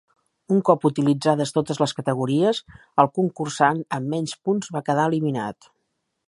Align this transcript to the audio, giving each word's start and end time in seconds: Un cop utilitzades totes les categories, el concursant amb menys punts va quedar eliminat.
Un 0.53 0.61
cop 0.67 0.85
utilitzades 0.89 1.53
totes 1.57 1.81
les 1.83 1.93
categories, 1.99 2.63
el 3.03 3.11
concursant 3.19 3.85
amb 3.99 4.11
menys 4.15 4.35
punts 4.49 4.73
va 4.79 4.83
quedar 4.89 5.07
eliminat. 5.13 5.71